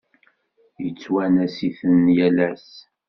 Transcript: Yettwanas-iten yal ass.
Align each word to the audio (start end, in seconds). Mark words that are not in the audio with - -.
Yettwanas-iten 0.83 2.03
yal 2.17 2.37
ass. 2.49 2.69